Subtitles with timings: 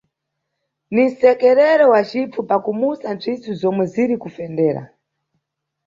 [0.91, 4.83] Ni msekerero wa cipfu pa kumusa mpsisu zomwe ziri kufendera.